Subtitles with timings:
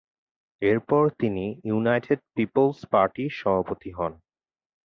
[0.61, 4.13] এর পর তিনি ইউনাইটেড পিপলস পার্টির সভাপতি হন।